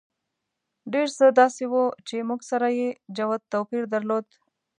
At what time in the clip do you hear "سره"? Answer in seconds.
2.51-2.67